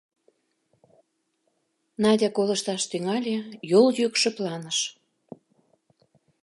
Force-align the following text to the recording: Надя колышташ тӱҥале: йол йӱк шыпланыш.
Надя 2.01 2.29
колышташ 2.35 2.81
тӱҥале: 2.91 3.37
йол 3.71 3.87
йӱк 3.99 4.13
шыпланыш. 4.21 4.79